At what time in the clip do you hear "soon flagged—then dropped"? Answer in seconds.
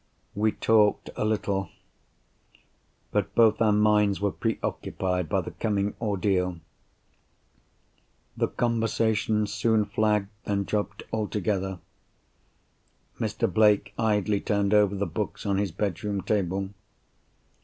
9.45-11.03